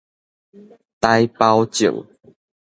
[0.99, 2.07] 臺胞證